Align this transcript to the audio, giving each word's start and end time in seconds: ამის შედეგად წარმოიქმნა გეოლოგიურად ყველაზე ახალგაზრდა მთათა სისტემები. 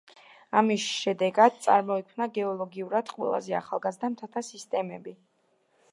ამის 0.61 0.85
შედეგად 1.01 1.59
წარმოიქმნა 1.65 2.27
გეოლოგიურად 2.39 3.13
ყველაზე 3.19 3.55
ახალგაზრდა 3.61 4.13
მთათა 4.15 4.47
სისტემები. 4.53 5.19